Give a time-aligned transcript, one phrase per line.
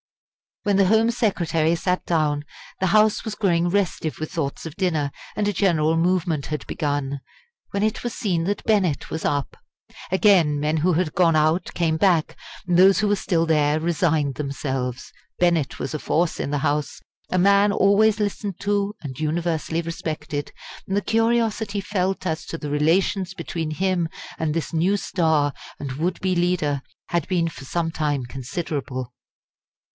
[0.63, 2.43] When the Home Secretary sat down,
[2.79, 7.19] the House was growing restive with thoughts of dinner, and a general movement had begun
[7.71, 9.57] when it was seen that Bennett was up.
[10.11, 12.35] Again men who had gone out came back,
[12.67, 15.11] and those who were still there resigned themselves.
[15.39, 16.99] Bennett was a force in the House,
[17.31, 20.51] a man always listened to and universally respected,
[20.87, 24.09] and the curiosity felt as to the relations between him
[24.39, 29.11] and this new star and would be leader had been for some time considerable.